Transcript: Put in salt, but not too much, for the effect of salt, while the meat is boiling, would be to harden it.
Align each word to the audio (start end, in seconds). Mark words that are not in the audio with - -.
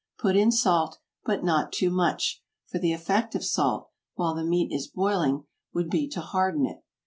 Put 0.17 0.35
in 0.35 0.51
salt, 0.51 0.97
but 1.25 1.43
not 1.43 1.71
too 1.71 1.91
much, 1.91 2.41
for 2.65 2.79
the 2.79 2.91
effect 2.91 3.35
of 3.35 3.45
salt, 3.45 3.91
while 4.15 4.33
the 4.33 4.43
meat 4.43 4.71
is 4.71 4.87
boiling, 4.87 5.43
would 5.75 5.91
be 5.91 6.07
to 6.09 6.21
harden 6.21 6.65
it. 6.65 6.79